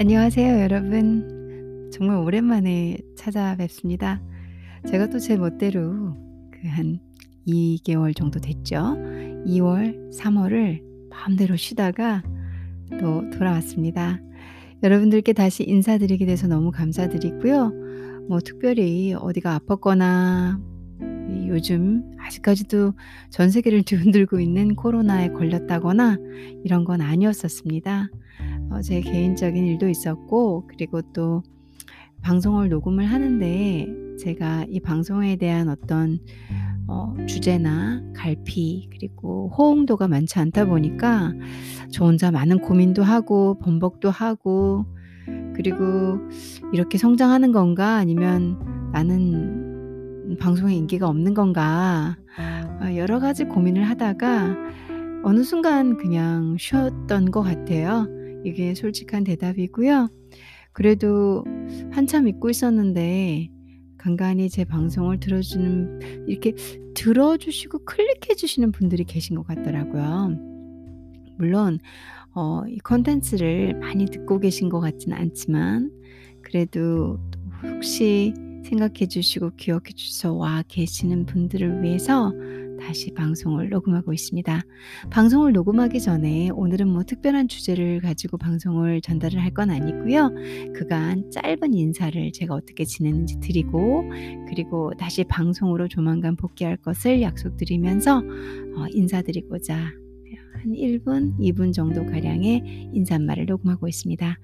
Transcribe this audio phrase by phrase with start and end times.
[0.00, 1.90] 안녕하세요, 여러분.
[1.92, 4.20] 정말 오랜만에 찾아뵙습니다.
[4.88, 6.16] 제가 또 제 멋대로
[6.50, 6.98] 그 한
[7.46, 8.96] 2개월 정도 됐죠.
[9.46, 12.22] 2월, 3월을 마음대로 쉬다가
[13.00, 14.18] 또 돌아왔습니다.
[14.82, 17.72] 여러분들께 다시 인사드리게 돼서 너무 감사드리고요.
[18.28, 20.60] 뭐 특별히 어디가 아팠거나
[21.48, 22.94] 요즘 아직까지도
[23.30, 26.18] 전 세계를 뒤흔들고 있는 코로나에 걸렸다거나
[26.64, 28.08] 이런 건 아니었었습니다.
[28.74, 31.42] 어, 제 개인적인 일도 있었고, 그리고 또
[32.22, 33.86] 방송을 녹음을 하는데
[34.18, 36.18] 제가 이 방송에 대한 어떤
[36.86, 41.32] 어, 주제나 갈피 그리고 호응도가 많지 않다 보니까
[41.90, 44.86] 저 혼자 많은 고민도 하고 번복도 하고
[45.54, 46.18] 그리고
[46.72, 48.58] 이렇게 성장하는 건가 아니면
[48.92, 52.16] 나는 방송에 인기가 없는 건가
[52.80, 54.56] 어, 여러 가지 고민을 하다가
[55.24, 58.06] 어느 순간 그냥 쉬었던 것 같아요.
[58.44, 60.08] 이게 솔직한 대답이고요.
[60.72, 61.44] 그래도
[61.90, 63.48] 한참 잊고 있었는데
[63.96, 66.52] 간간히 제 방송을 들어주는 이렇게
[66.94, 70.36] 들어주시고 클릭해 주시는 분들이 계신 것 같더라고요.
[71.38, 71.78] 물론
[72.34, 75.90] 어, 이 컨텐츠를 많이 듣고 계신 것 같지는 않지만
[76.42, 77.18] 그래도
[77.62, 82.32] 혹시 생각해 주시고 기억해 주셔서 와 계시는 분들을 위해서
[82.86, 84.62] 다시 방송을 녹음하고 있습니다.
[85.10, 90.32] 방송을 녹음하기 전에 오늘은 뭐 특별한 주제를 가지고 방송을 전달을 할 건 아니고요.
[90.74, 94.02] 그간 짧은 인사를 제가 어떻게 지냈는지 드리고
[94.48, 103.46] 그리고 다시 방송으로 조만간 복귀할 것을 약속드리면서 어, 인사드리고자 한 1분, 2분 정도 가량의 인사말을
[103.46, 104.38] 녹음하고 있습니다.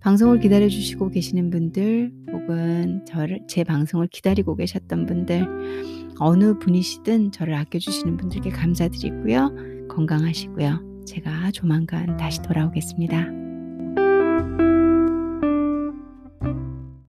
[0.00, 7.54] 방송을 기다려 주시고 계시는 분들 혹은 저를 제 방송을 기다리고 계셨던 분들 어느 분이시든 저를
[7.54, 9.88] 아껴주시는 분들께 감사드리고요.
[9.88, 11.04] 건강하시고요.
[11.04, 13.41] 제가 조만간 다시 돌아오겠습니다.